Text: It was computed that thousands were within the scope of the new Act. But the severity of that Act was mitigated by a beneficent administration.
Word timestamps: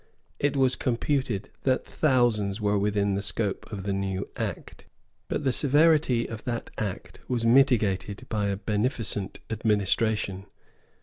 It 0.39 0.57
was 0.57 0.75
computed 0.75 1.51
that 1.61 1.85
thousands 1.85 2.59
were 2.59 2.75
within 2.75 3.13
the 3.13 3.21
scope 3.21 3.71
of 3.71 3.83
the 3.83 3.93
new 3.93 4.27
Act. 4.35 4.87
But 5.27 5.43
the 5.43 5.51
severity 5.51 6.25
of 6.25 6.43
that 6.45 6.71
Act 6.79 7.19
was 7.27 7.45
mitigated 7.45 8.25
by 8.27 8.47
a 8.47 8.57
beneficent 8.57 9.37
administration. 9.51 10.47